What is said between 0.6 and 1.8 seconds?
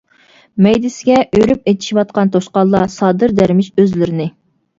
مەيدىسىگە ئۈرۈپ